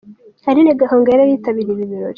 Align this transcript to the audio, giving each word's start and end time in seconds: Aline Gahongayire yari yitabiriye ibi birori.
Aline 0.49 0.71
Gahongayire 0.79 1.21
yari 1.23 1.33
yitabiriye 1.33 1.73
ibi 1.73 1.89
birori. 1.91 2.09